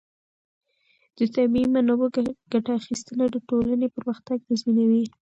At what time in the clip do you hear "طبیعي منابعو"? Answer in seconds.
1.35-2.13